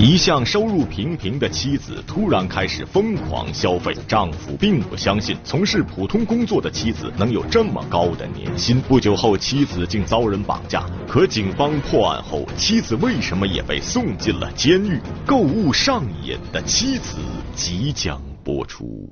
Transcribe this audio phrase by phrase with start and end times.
[0.00, 8.80] 一向收入平平的妻子突然开始疯狂消费，丈夫并不相信从事普通工作的妻子能有这么高的年薪。
[8.82, 15.00] 不久后，妻子竟遭人绑架，可警方破案后，妻子为什么也被送进了监狱？
[15.26, 17.18] 购物上瘾的妻子
[17.56, 19.10] 即将播出。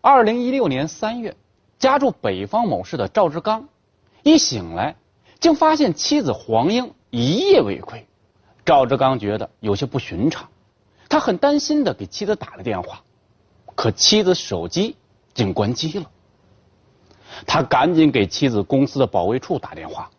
[0.00, 1.36] 二零一六年三月，
[1.78, 3.68] 家住北方某市的赵志刚
[4.22, 4.96] 一醒来。
[5.40, 8.06] 竟发现妻子黄英一夜未归，
[8.64, 10.48] 赵志刚觉得有些不寻常，
[11.08, 13.02] 他很担心的给妻子打了电话，
[13.74, 14.96] 可妻子手机
[15.32, 16.10] 竟关机了。
[17.46, 20.10] 他赶紧给妻子公司的保卫处打电话，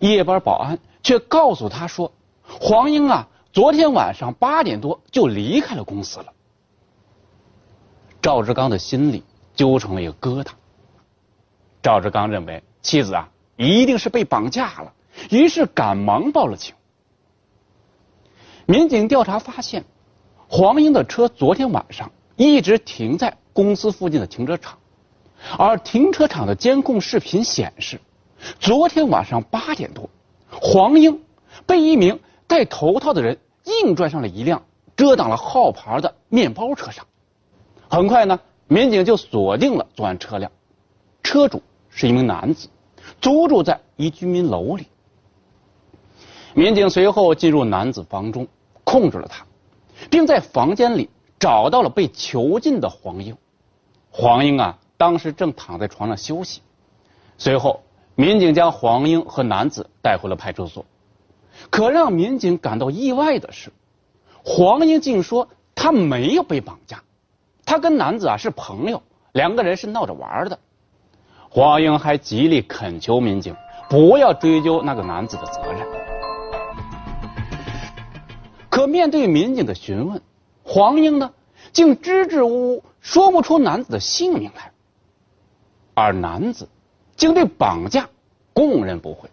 [0.00, 6.32] 夜班保安却告诉他说，黄英啊，昨天晚上八点多就离开了公司了。
[8.20, 9.22] 赵志刚的心里
[9.54, 10.48] 揪成了一个疙瘩。
[11.82, 13.28] 赵志刚认为妻子啊。
[13.60, 14.94] 一定是被绑架了，
[15.28, 16.74] 于是赶忙报了警。
[18.64, 19.84] 民警调查发现，
[20.48, 24.78] 黄英的车昨天晚上一直停在公司附近的停车场，
[25.58, 28.00] 而停车场的监控视频显示，
[28.58, 30.08] 昨天晚上八点多，
[30.48, 31.22] 黄英
[31.66, 34.62] 被一名戴头套的人硬拽上了一辆
[34.96, 37.06] 遮挡了号牌的面包车上。
[37.90, 40.50] 很快呢，民警就锁定了作案车辆，
[41.22, 42.66] 车主是一名男子。
[43.20, 44.86] 租住在一居民楼里，
[46.54, 48.48] 民警随后进入男子房中，
[48.84, 49.46] 控制了他，
[50.10, 53.36] 并在房间里找到了被囚禁的黄英。
[54.10, 56.62] 黄英啊，当时正躺在床上休息。
[57.38, 57.82] 随后，
[58.14, 60.84] 民警将黄英和男子带回了派出所。
[61.68, 63.70] 可让民警感到意外的是，
[64.42, 67.02] 黄英竟说他没有被绑架，
[67.66, 70.58] 他跟男子啊是朋友，两个人是闹着玩的。
[71.52, 73.56] 黄英还极力恳求民警
[73.88, 75.84] 不要追究那个男子的责任，
[78.68, 80.22] 可面对民警的询问，
[80.62, 81.32] 黄英呢
[81.72, 84.70] 竟支支吾吾说不出男子的姓名来，
[85.94, 86.68] 而男子
[87.16, 88.08] 竟对绑架
[88.52, 89.28] 供认不讳，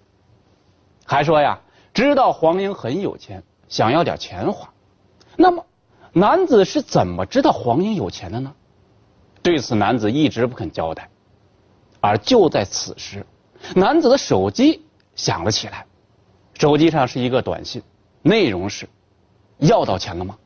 [1.05, 1.59] 还说呀
[1.93, 4.67] 知道黄英很有钱，想要点钱花。
[5.35, 5.63] 那么
[6.13, 8.51] 男子是怎么知道黄英有钱的呢？
[9.43, 11.07] 对此，男子一直不肯交代。
[12.07, 13.25] 而就在此时，
[13.75, 14.81] 男子的手机
[15.15, 15.85] 响了起来，
[16.53, 17.81] 手机上是一个短信，
[18.21, 18.87] 内容是
[19.59, 20.37] ：“要到钱了吗？”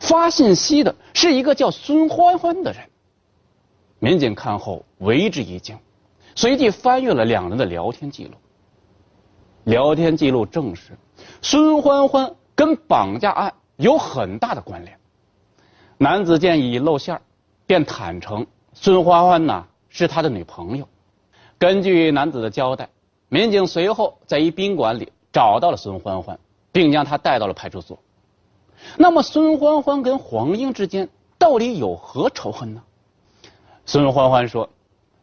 [0.00, 2.80] 发信息的是一个叫孙欢欢的人。
[3.98, 5.78] 民警看后为之一惊，
[6.34, 8.32] 随即翻阅了两人的聊天记录。
[9.64, 10.92] 聊天记录证实，
[11.42, 14.98] 孙欢欢跟绑架案有很大的关联。
[15.98, 17.20] 男子见已露馅
[17.66, 19.66] 便坦诚孙欢欢呢。
[19.96, 20.86] 是他的女朋友。
[21.58, 22.90] 根据男子的交代，
[23.30, 26.38] 民警随后在一宾馆里找到了孙欢欢，
[26.70, 27.98] 并将他带到了派出所。
[28.98, 31.08] 那么，孙欢欢跟黄英之间
[31.38, 32.82] 到底有何仇恨呢？
[33.86, 34.68] 孙欢欢说，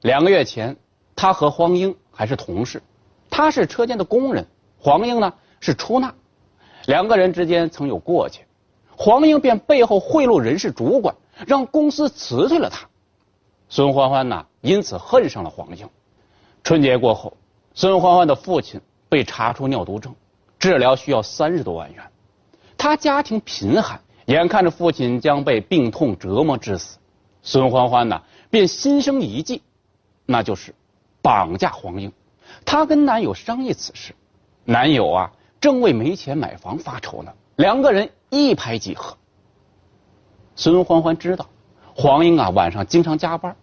[0.01, 0.75] 两个月前，
[1.15, 2.81] 他和黄英还是同事，
[3.29, 4.47] 他是车间的工人，
[4.79, 6.15] 黄英呢是出纳，
[6.87, 8.39] 两个人之间曾有过节，
[8.97, 12.89] 黄英便背后贿赂人事主管，让公司辞退了他。
[13.75, 15.89] 孙欢欢呢，因此恨上了黄英。
[16.63, 17.35] 春节过后，
[17.73, 18.79] 孙欢欢的父亲
[19.09, 20.13] 被查出尿毒症，
[20.59, 22.03] 治疗需要三十多万元。
[22.77, 26.99] 他家庭贫寒，眼看着父亲将被病痛折磨致死，
[27.41, 29.63] 孙欢欢呢便心生一计，
[30.27, 30.75] 那就是
[31.23, 32.13] 绑架黄英。
[32.63, 34.13] 她跟男友商议此事，
[34.65, 39.17] 男友啊正为没钱买房发愁呢，两个人一拍即合。
[40.55, 41.47] 孙欢欢知道
[41.95, 43.55] 黄英啊晚上经常加班。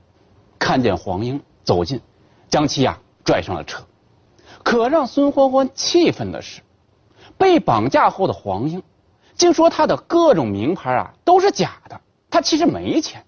[0.60, 2.00] 看见黄英走近，
[2.48, 3.82] 将其呀拽上了车。
[4.62, 6.60] 可让孙欢欢气愤的是，
[7.38, 8.80] 被绑架后的黄英
[9.34, 13.24] 竟说他的各种名牌啊都是假的，他其实没钱。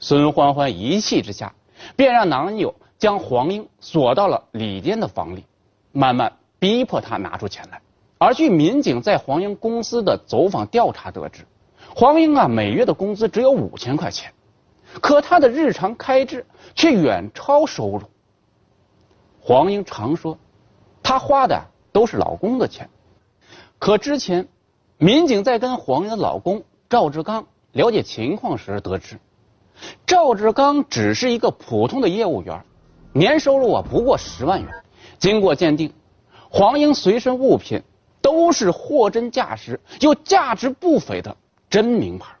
[0.00, 1.54] 孙欢欢一气之下，
[1.94, 5.44] 便让男友将黄英锁到了里间的房里，
[5.92, 7.80] 慢慢逼迫他拿出钱来。
[8.18, 11.46] 而据民警在黄英公司的走访调查得知，
[11.94, 14.32] 黄英啊每月的工资只有五千块钱。
[15.00, 18.02] 可他的日常开支却远超收入。
[19.40, 20.38] 黄英常说，
[21.02, 21.62] 他花的
[21.92, 22.88] 都是老公的钱。
[23.78, 24.48] 可之前，
[24.98, 29.18] 民警在跟黄英的老公赵志刚了解情况时得知，
[30.06, 32.64] 赵志刚只是一个普通的业务员，
[33.12, 34.70] 年收入啊不过十万元。
[35.18, 35.92] 经过鉴定，
[36.50, 37.82] 黄英随身物品
[38.20, 41.36] 都是货真价实又价值不菲的
[41.70, 42.34] 真名牌。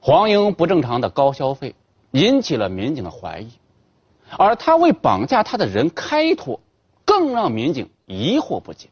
[0.00, 1.74] 黄英不正常的高消费
[2.12, 3.50] 引起了民警的怀疑，
[4.38, 6.58] 而他为绑架他的人开脱，
[7.04, 8.88] 更让民警疑惑不解。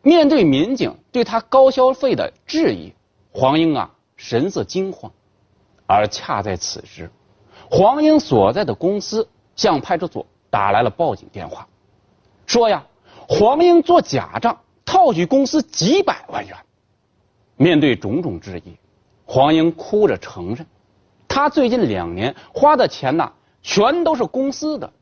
[0.00, 2.92] 面对民警对他高消费的质疑，
[3.32, 5.12] 黄英啊神色惊慌。
[5.86, 7.10] 而恰在此时，
[7.68, 11.66] 黄英所在的公司向派出所打来了报警电话，
[12.46, 12.86] 说呀，
[13.28, 16.56] 黄英做假账套取公司几百万元。
[17.56, 18.76] 面对种种质疑，
[19.24, 20.66] 黄英哭着承认，
[21.28, 23.32] 他最近两年花的钱呐，
[23.62, 24.92] 全都是公司的，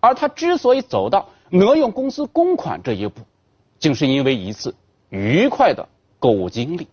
[0.00, 3.20] 而他之所以走到挪用公司公款这一步，
[3.78, 4.74] 竟是因为一次
[5.10, 5.86] 愉快的
[6.18, 6.88] 购物经历。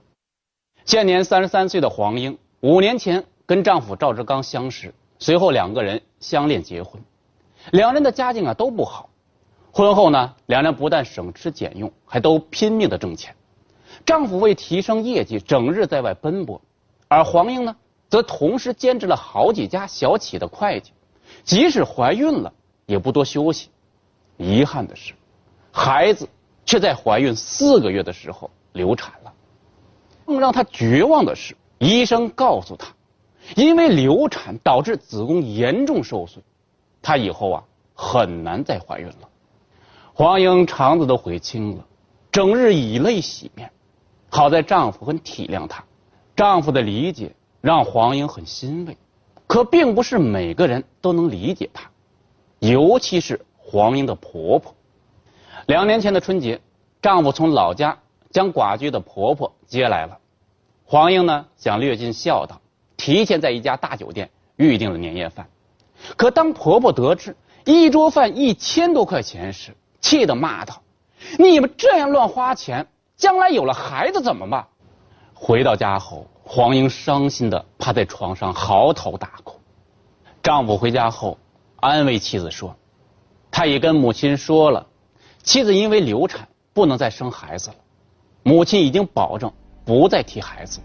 [0.86, 7.02] 现年三十三岁的黄英，五年前跟丈夫赵志刚相识，随后两个人相恋结婚，
[7.72, 9.10] 两人的家境啊都不好，
[9.72, 13.34] 婚后呢，两人不但省吃俭用，还都拼命的挣钱。
[14.06, 16.62] 丈夫为提升业绩，整日在外奔波，
[17.08, 17.76] 而黄英呢，
[18.10, 20.92] 则同时兼职了好几家小企业的会计。
[21.44, 22.54] 即使怀孕了，
[22.86, 23.70] 也不多休息。
[24.38, 25.14] 遗憾的是，
[25.72, 26.28] 孩子
[26.66, 29.34] 却在怀孕四个月的时候流产了。
[30.26, 32.94] 更让她绝望的是，医生告诉她，
[33.56, 36.44] 因为流产导致子宫严重受损，
[37.02, 37.64] 她以后啊
[37.94, 39.30] 很难再怀孕了。
[40.14, 41.86] 黄英肠子都悔青了，
[42.32, 43.72] 整日以泪洗面。
[44.34, 45.84] 好在丈夫很体谅她，
[46.36, 48.98] 丈夫的理解让黄英很欣慰，
[49.46, 51.92] 可并不是每个人都能理解她，
[52.58, 54.74] 尤其是黄英的婆婆。
[55.68, 56.60] 两年前的春节，
[57.00, 58.00] 丈夫从老家
[58.32, 60.18] 将寡居的婆婆接来了，
[60.84, 62.60] 黄英呢想略尽孝道，
[62.98, 65.48] 提前在一家大酒店预定了年夜饭，
[66.18, 70.82] 可当婆婆得知一桌饭一千多块钱时，气得骂道
[71.38, 72.88] ：“你们这样乱花钱！”
[73.24, 74.68] 将来有了孩子怎么办？
[75.34, 79.62] 回到家后，黄英伤心的趴在床上嚎啕大哭。
[80.42, 81.38] 丈夫回家后
[81.78, 82.76] 安慰妻子说
[83.50, 84.86] ：“他也跟母亲说了，
[85.42, 87.78] 妻子因为流产不能再生孩子了，
[88.44, 89.50] 母亲已经保证
[89.86, 90.82] 不再提孩子，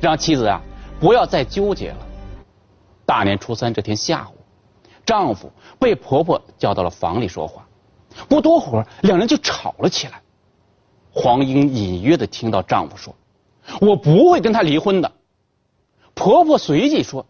[0.00, 0.60] 让妻子啊
[1.00, 2.06] 不要再纠结了。”
[3.04, 4.38] 大年初三这天下午，
[5.04, 5.50] 丈夫
[5.80, 7.66] 被婆婆叫到了房里说话，
[8.28, 10.21] 不多会儿两人就吵了起来。
[11.12, 13.14] 黄英隐约的听到丈夫说
[13.80, 15.12] ：“我不会跟他离婚的。”
[16.14, 17.26] 婆婆随即说：“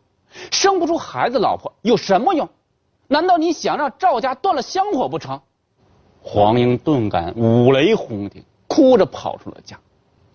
[0.52, 2.48] 生不出孩子，老婆有什么用？
[3.08, 5.40] 难道你想让赵家断了香火不成？”
[6.22, 9.78] 黄英顿感五雷轰顶，哭着跑出了家。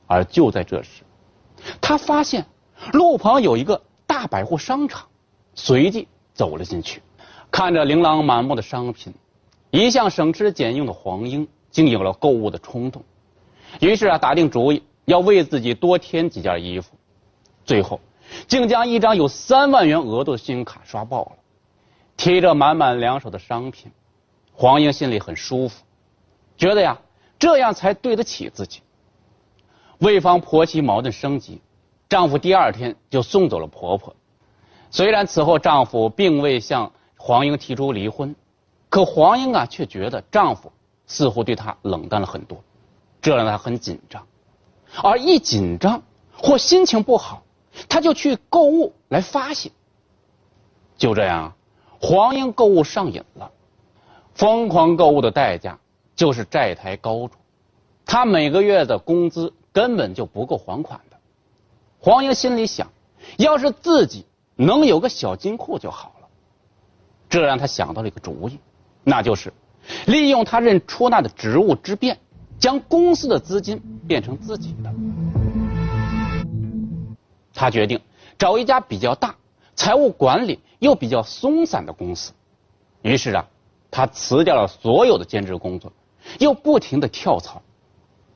[0.05, 1.03] 而就在这时，
[1.79, 2.45] 她发现
[2.91, 5.07] 路旁有一个大百货商场，
[5.55, 7.01] 随即走了进去。
[7.49, 9.13] 看着琳琅满目的商品，
[9.71, 13.01] 一向省吃俭用的黄英竟有了购物的冲动。
[13.79, 16.95] 于是啊，打定主意要为自己多添几件衣服，
[17.65, 17.99] 最后
[18.47, 21.31] 竟将一张有三万元额度的信用卡刷爆了。
[22.15, 23.91] 提着满满两手的商品，
[24.51, 25.83] 黄英心里很舒服，
[26.57, 26.99] 觉得呀
[27.37, 28.81] 这样才对得起自己。
[29.99, 31.61] 为防婆媳矛盾升级，
[32.09, 34.15] 丈夫第二天就送走了婆婆。
[34.89, 38.35] 虽然此后丈夫并未向黄英提出离婚，
[38.89, 40.71] 可黄英啊却觉得丈夫
[41.05, 42.63] 似乎对她冷淡了很多。
[43.27, 44.25] 这让他很紧张，
[45.03, 46.01] 而一紧张
[46.31, 47.43] 或心情不好，
[47.89, 49.69] 他就去购物来发泄。
[50.97, 51.53] 就这样，
[51.99, 53.51] 黄英购物上瘾了，
[54.33, 55.77] 疯狂购物的代价
[56.15, 57.31] 就是债台高筑。
[58.05, 61.17] 他每个月的工资根本就不够还款的。
[61.99, 62.93] 黄英心里想，
[63.35, 64.25] 要是自己
[64.55, 66.27] 能有个小金库就好了。
[67.27, 68.57] 这让他想到了一个主意，
[69.03, 69.51] 那就是
[70.05, 72.19] 利用他任出纳的职务之便。
[72.59, 74.93] 将公司的资金变成自己的，
[77.53, 77.99] 他决定
[78.37, 79.35] 找一家比较大、
[79.75, 82.33] 财务管理又比较松散的公司。
[83.03, 83.47] 于是啊，
[83.91, 85.91] 他辞掉了所有的兼职工作，
[86.39, 87.61] 又不停的跳槽，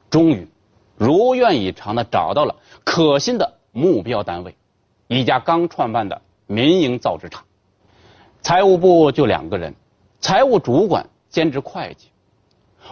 [0.09, 0.47] 终于
[0.95, 4.55] 如愿以偿的找到了可心的目标单位——
[5.07, 7.43] 一家刚创办的民营造纸厂。
[8.41, 9.75] 财务部就两个人，
[10.19, 12.07] 财务主管兼职会计。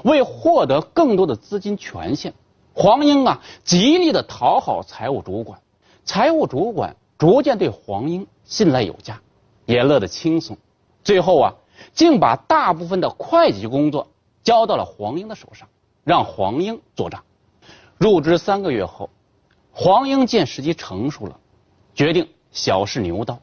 [0.04, 2.34] 为获得更多的资金权限，
[2.74, 5.62] 黄英啊极力的讨好财务主管，
[6.06, 9.22] 财务主管逐渐对黄英信赖有加，
[9.66, 10.58] 也乐得轻松。
[11.04, 11.54] 最后啊，
[11.94, 14.08] 竟把大部分的会计工作
[14.44, 15.68] 交到了黄英的手上，
[16.04, 17.24] 让黄英做账。
[17.98, 19.10] 入职三个月后，
[19.72, 21.40] 黄英见时机成熟了，
[21.94, 23.40] 决定小试牛刀。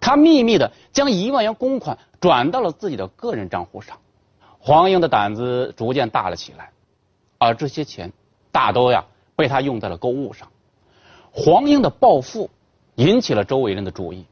[0.00, 3.98] 他秘密的将一万元公款转到了自己的个人账户上。
[4.68, 6.72] 黄英的胆子逐渐大了起来，
[7.38, 8.12] 而这些钱
[8.52, 9.02] 大都呀
[9.34, 10.46] 被他用在了购物上。
[11.32, 12.50] 黄英的暴富
[12.96, 14.26] 引起了周围人的注意，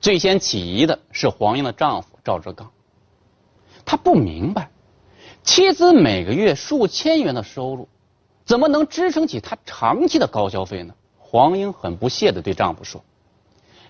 [0.00, 2.72] 最先起疑的是黄英的丈夫赵志刚。
[3.84, 4.70] 他不明白，
[5.44, 7.86] 妻子每个月数千元的收入，
[8.44, 10.92] 怎么能支撑起她长期的高消费呢？
[11.16, 13.04] 黄英很不屑地对丈夫说：“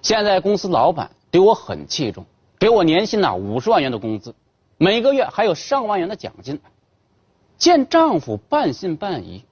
[0.03, 2.27] 现在公司老板对我很器重，
[2.59, 4.35] 给我年薪呐五十万元的工资，
[4.83, 6.59] 每个月还有上万元的奖金。”
[7.59, 9.45] 见丈夫半信半疑，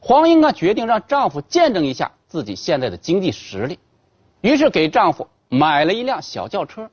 [0.00, 3.78] 黄英啊决定让丈夫见证一下自己现在的经济实力，
[4.40, 6.90] 于是给丈夫买了一辆小轿车，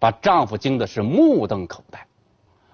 [0.00, 2.04] 把丈夫惊的是目瞪口呆。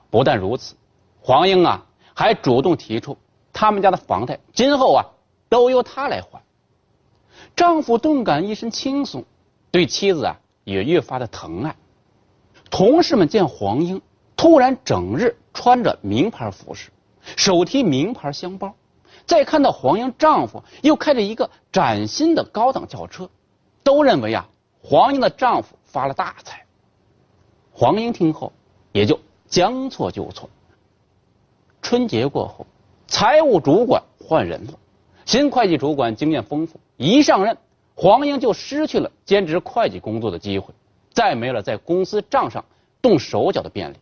[0.08, 0.74] 不但如此。
[1.20, 3.18] 黄英啊，还主动提出，
[3.52, 5.04] 他们家的房贷今后啊
[5.50, 6.42] 都由她来还。
[7.54, 9.26] 丈夫顿感一身轻松，
[9.70, 11.76] 对妻子啊也越发的疼爱。
[12.70, 14.00] 同事们见黄英
[14.40, 16.88] 突然整日穿着名牌服饰，
[17.36, 18.74] 手提名牌箱包，
[19.26, 23.28] 再看到黄英丈夫又开着一个崭新的高档轿车，
[23.82, 24.48] 都认为啊
[24.82, 26.64] 黄英的丈夫发了大财。
[27.70, 28.50] 黄英听后
[28.92, 30.48] 也就将错就错。
[31.82, 32.66] 春节过后，
[33.08, 34.72] 财务主管换人了，
[35.26, 37.58] 新会计主管经验丰富，一上任，
[37.94, 40.72] 黄英就失去了兼职会计工作的机会，
[41.12, 42.64] 再没了在公司账上
[43.02, 43.96] 动手脚的便利。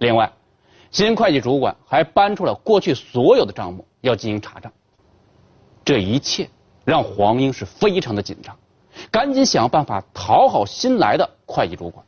[0.00, 0.32] 另外，
[0.90, 4.72] 新会计主管还搬出了过去所有的账目要进行查账，
[5.84, 6.48] 这一切
[6.86, 8.56] 让黄英是非常的紧张，
[9.10, 12.02] 赶紧想办法讨好新来的会计主管。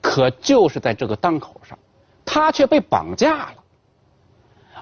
[0.00, 1.78] 可就是在这个当口上，
[2.24, 3.54] 他却被绑架了。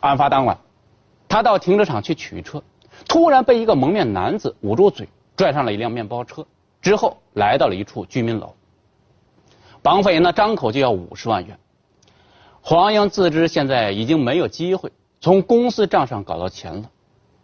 [0.00, 0.56] 案发当晚，
[1.28, 2.62] 他到停车场去取车，
[3.06, 6.46] 突然被一个蒙面男子捂住嘴，拽上了一辆面包车，
[6.80, 8.54] 之后来到了一处居民楼。
[9.82, 11.58] 绑匪呢，张口就要五十万元。
[12.68, 16.90] 黄英自知现在已经没有机会从公司账上搞到钱了，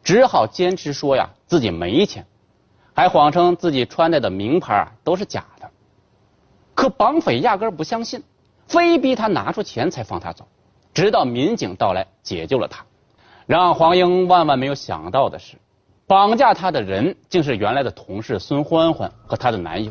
[0.03, 2.27] 只好坚持说呀自己没钱，
[2.93, 5.71] 还谎称自己穿戴的名牌啊都是假的。
[6.75, 8.23] 可绑匪压根不相信，
[8.67, 10.47] 非逼他拿出钱才放他走。
[10.93, 12.85] 直到民警到来解救了他，
[13.47, 15.57] 让黄英万万没有想到的是，
[16.07, 19.91] 绑架他的人竟是原来的同事孙欢欢和她的男友。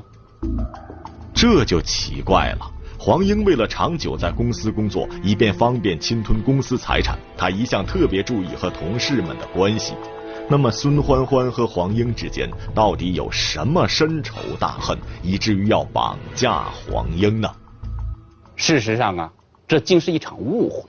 [1.33, 2.69] 这就奇怪了。
[3.05, 9.93] 黄英为了长久在公司工作，以便方便侵吞公司财产，她一向特别注意和同事们的关系。
[10.50, 17.53] 那么，孙欢欢和黄英之间到底有什么深仇大恨，以至于要绑架黄英呢？
[18.55, 19.33] 事实上啊，
[19.67, 20.86] 这竟是一场误会。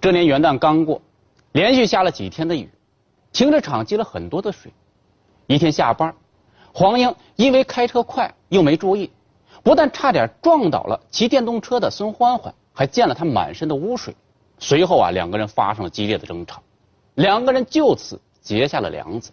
[0.00, 1.02] 这年元旦刚过，
[1.52, 2.70] 连续下了几天的雨，
[3.30, 4.72] 停车场积了很多的水。
[5.48, 6.14] 一天下班，
[6.72, 9.10] 黄英因为开车快又没注意，
[9.62, 14.14] 不但差点撞倒了骑电动车的孙欢欢，还溅了他满身的污水。
[14.58, 16.62] 随后啊，两个人发生了激烈的争吵，
[17.14, 19.30] 两个人就此结下了梁子。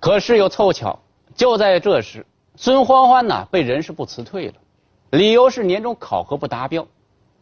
[0.00, 0.98] 可是又凑巧，
[1.34, 2.24] 就在这时，
[2.56, 4.54] 孙欢欢呢被人事部辞退了，
[5.10, 6.86] 理由是年终考核不达标。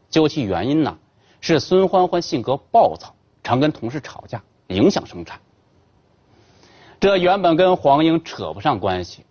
[0.09, 0.97] 究其原因呢？
[1.41, 5.38] 是孙欢欢性格暴躁，常跟同事吵架，影响生产。
[6.99, 9.25] 这原本跟黄英扯不上关系，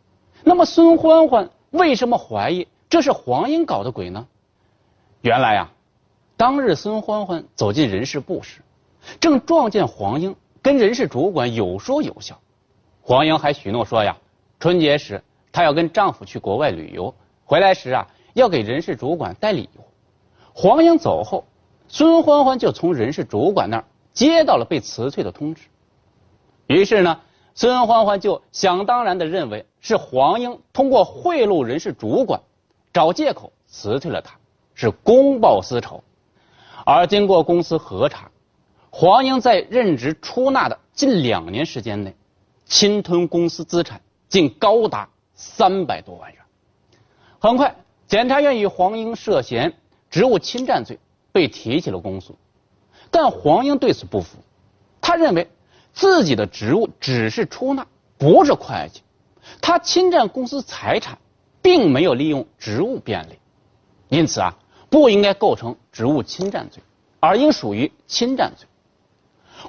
[0.44, 4.28] 那么孙欢欢为什么怀疑这是黄英搞的鬼呢？
[5.22, 5.70] 原来呀，
[6.38, 8.62] 当日孙欢欢走进人事部时，
[9.20, 12.40] 正撞见黄英跟人事主管有说有笑。
[13.02, 14.18] 黄英还许诺说呀，
[14.60, 17.14] 春节时她要跟丈夫去国外旅游，
[17.44, 19.82] 回来时啊要给人事主管带礼物。
[20.54, 21.46] 黄英走后。
[21.88, 25.62] 孙欢欢就从人事主管那儿接到了被辞退的通知，
[26.66, 27.22] 于是呢，
[27.56, 32.42] 孙欢欢就想当然的认为是黄英通过贿赂人事主管，
[32.94, 34.36] 找借口辞退了他，
[34.76, 36.04] 是公报私仇。
[36.86, 38.30] 而经过公司核查，
[38.92, 42.16] 黄英在任职出纳的近两年时间内，
[42.66, 46.42] 侵吞公司资产竟高达三百多万元。
[47.40, 49.74] 很快，检察院以黄英涉嫌
[50.12, 51.00] 职务侵占罪。
[51.32, 52.38] 被提起了公诉，
[53.12, 54.38] 但黄英对此不服，
[55.02, 55.50] 他认为
[55.96, 57.88] 自己的职务只是出纳，
[58.18, 59.02] 不是会计，
[59.62, 61.18] 他侵占公司财产，
[61.62, 63.40] 并没有利用职务便利，
[64.10, 64.56] 因此啊，
[64.90, 66.84] 不应该构成职务侵占罪，
[67.20, 68.68] 而应属于侵占罪。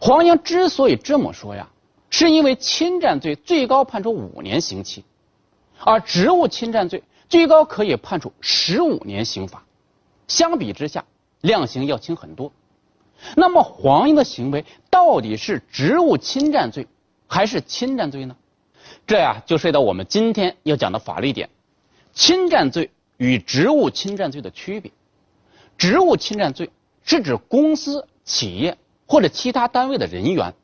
[0.00, 1.68] 黄英之所以这么说呀，
[2.10, 5.04] 是因为侵占罪最高判处五年刑期，
[5.78, 9.64] 而职务侵占罪最高可以判处十五年刑罚，
[10.28, 11.04] 相比之下。
[11.42, 12.50] 量刑要轻很多，
[13.34, 16.86] 那么黄英的行为到底是职务侵占罪
[17.26, 18.36] 还是侵占罪呢？
[19.06, 21.48] 这呀就涉及到我们今天要讲的法律点：
[22.12, 24.90] 侵占罪与职务侵占罪的区别。
[25.76, 26.70] 职务侵占罪
[27.04, 30.54] 是指公司、企业或者其他单位的人员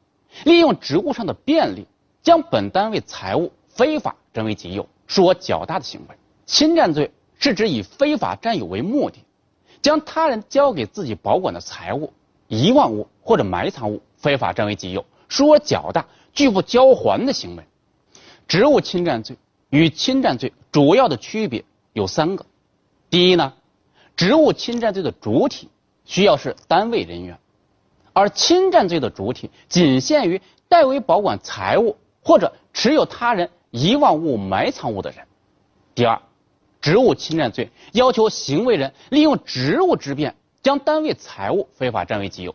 [0.44, 1.86] 利用职务上的便利，
[2.22, 6.14] 将本单位财物非法占为己有，数额较大的行为；
[6.46, 9.18] 侵占罪是指以非法占有为目的。
[9.82, 12.12] 将他人交给自己保管的财物、
[12.52, 17.64] 遗忘物或者埋藏物非法占为己有，数额较大、拒不交还的行为。
[18.46, 19.38] 职务侵占罪
[19.70, 22.44] 与侵占罪主要的区别有三个：
[23.08, 23.54] 第一呢，
[24.16, 25.70] 职务侵占罪的主体
[26.04, 27.38] 需要是单位人员，
[28.12, 35.26] 而侵占罪的主体仅限于代为保管财物或者持有他人遗忘物、埋藏物的人。
[35.94, 36.20] 第二。
[36.82, 42.54] 职务侵占罪要求行为人利用职务之便将单位财物非法占为己有，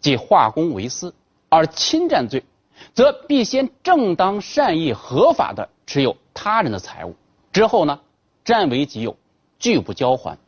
[0.00, 1.12] 即化公为私；
[1.48, 2.44] 而侵占罪
[2.94, 7.16] 则必先正当善意合法的持有他人的财物，
[7.52, 8.00] 之后呢
[8.44, 9.16] 占为己有，
[9.58, 10.38] 拒不交还。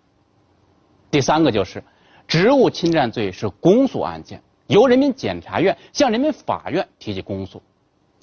[1.10, 1.82] 第三个就是
[2.26, 7.62] 职务侵占罪是公诉案件，由人民检察院向人民法院提起公诉，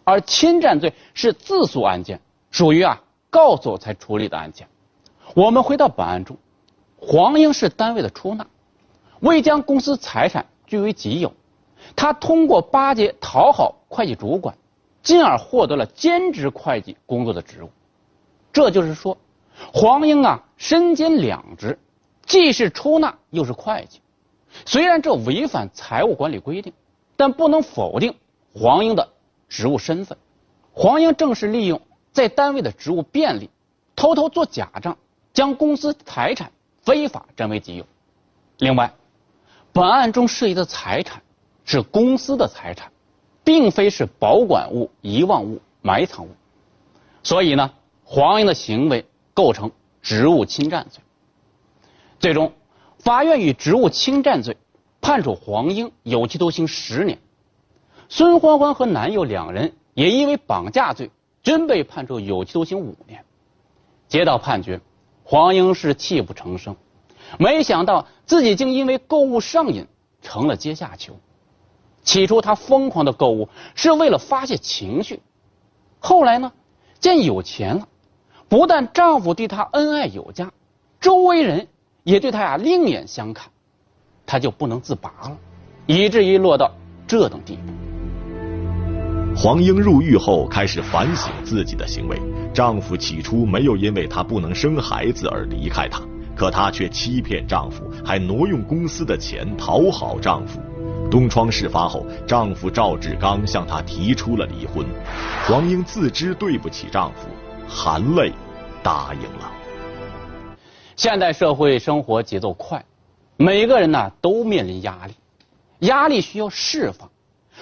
[0.04, 3.02] 而侵占罪是自诉案件，属于啊
[3.32, 4.68] 告诉才处理的案件。
[5.34, 6.38] 我们回到本案中，
[6.98, 8.46] 黄英是单位的出纳，
[9.20, 11.34] 未将公司财产据为己有，
[11.96, 14.58] 他通过巴结讨好会计主管，
[15.02, 17.70] 进而获得了兼职会计工作的职务。
[18.52, 19.18] 这就是说，
[19.74, 21.78] 黄英啊身兼两职，
[22.26, 24.02] 既是出纳又是会计。
[24.66, 26.74] 虽然这违反财务管理规定，
[27.16, 28.16] 但不能否定
[28.54, 29.10] 黄英的
[29.50, 30.18] 职务身份。
[30.74, 31.82] 黄英正是利用
[32.12, 33.50] 在单位的职务便利，
[33.96, 34.98] 偷偷做假账。
[35.34, 36.50] 将公司财产
[36.82, 37.86] 非法占为己有。
[38.60, 38.94] 另外，
[39.76, 41.22] 本案中涉及的财产
[41.66, 42.94] 是公司的财产，
[43.44, 46.30] 并非是保管物、遗忘物、埋藏物，
[47.24, 47.74] 所以呢，
[48.06, 49.70] 黄英的行为构成
[50.02, 51.04] 职务侵占罪。
[52.22, 52.54] 最终，
[53.00, 54.56] 法院以职务侵占罪
[55.02, 57.20] 判处黄英有期徒刑十年。
[58.08, 61.12] 孙欢欢和男友两人也因为绑架罪
[61.44, 63.26] 均被判处有期徒刑五年。
[64.08, 64.80] 接到判决。
[65.26, 66.78] 黄英是泣不成声，
[67.38, 69.88] 没想到自己竟因为购物上瘾
[70.22, 71.18] 成了阶下囚。
[72.04, 75.20] 起初，她疯狂的购物是为了发泄情绪，
[76.00, 76.52] 后来呢，
[77.00, 77.88] 见有钱了，
[78.48, 80.52] 不但丈夫对她恩爱有加，
[81.00, 81.68] 周围人
[82.04, 83.50] 也对她呀另眼相看，
[84.26, 85.38] 她就不能自拔了，
[85.88, 86.72] 以至于落到
[87.08, 87.74] 这等地步。
[89.36, 92.18] 黄英入狱后开始反省自己的行为。
[92.54, 96.02] 丈夫起初没有因为她不能生孩子而离开她，
[96.36, 100.60] 可她却欺骗丈夫，还挪用公司的钱讨好丈夫。
[101.10, 104.86] 东窗事发后，丈夫赵志刚向她提出了离婚。
[105.48, 107.28] 黄英自知对不起丈夫，
[107.70, 108.34] 含泪
[108.84, 109.52] 答应了。
[110.96, 112.84] 现代社会生活节奏快，
[113.38, 115.14] 每个人呢都面临压力，
[115.80, 117.10] 压力需要释放，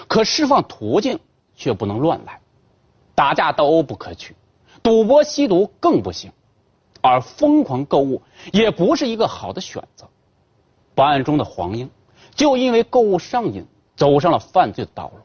[0.07, 1.19] 可释放途径
[1.55, 2.39] 却不能乱来，
[3.13, 4.35] 打架斗殴不可取。
[4.81, 6.31] 赌博、吸毒更不行，
[7.03, 8.21] 而疯狂购物
[8.53, 10.07] 也不是一个好的选择。
[10.95, 11.89] 本案中的黄英
[12.33, 13.65] 就因为购物上瘾，
[13.97, 15.19] 走上了犯罪的道路。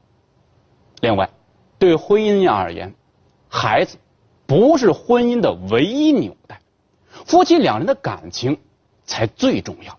[1.01, 1.31] 另外，
[1.79, 2.93] 对婚姻而言，
[3.49, 3.97] 孩子
[4.45, 6.61] 不是婚姻的唯一纽带，
[7.25, 8.59] 夫妻两人的感情
[9.05, 9.97] 才最重要。